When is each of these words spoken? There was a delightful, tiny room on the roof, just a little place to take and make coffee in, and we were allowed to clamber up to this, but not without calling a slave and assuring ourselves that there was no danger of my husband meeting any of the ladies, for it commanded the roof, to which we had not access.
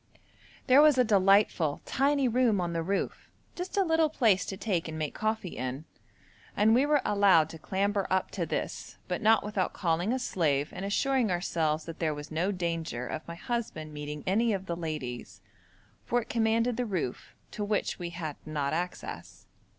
There 0.65 0.81
was 0.81 0.97
a 0.97 1.03
delightful, 1.03 1.83
tiny 1.85 2.27
room 2.27 2.59
on 2.59 2.73
the 2.73 2.81
roof, 2.81 3.29
just 3.53 3.77
a 3.77 3.83
little 3.83 4.09
place 4.09 4.47
to 4.47 4.57
take 4.57 4.87
and 4.87 4.97
make 4.97 5.13
coffee 5.13 5.55
in, 5.55 5.85
and 6.57 6.73
we 6.73 6.87
were 6.87 7.03
allowed 7.05 7.49
to 7.51 7.59
clamber 7.59 8.07
up 8.09 8.31
to 8.31 8.47
this, 8.47 8.97
but 9.07 9.21
not 9.21 9.43
without 9.43 9.73
calling 9.73 10.11
a 10.11 10.17
slave 10.17 10.71
and 10.73 10.85
assuring 10.85 11.29
ourselves 11.29 11.85
that 11.85 11.99
there 11.99 12.15
was 12.15 12.31
no 12.31 12.51
danger 12.51 13.05
of 13.05 13.27
my 13.27 13.35
husband 13.35 13.93
meeting 13.93 14.23
any 14.25 14.53
of 14.53 14.65
the 14.65 14.75
ladies, 14.75 15.39
for 16.03 16.19
it 16.23 16.29
commanded 16.29 16.77
the 16.77 16.85
roof, 16.87 17.35
to 17.51 17.63
which 17.63 17.99
we 17.99 18.09
had 18.09 18.37
not 18.43 18.73
access. 18.73 19.45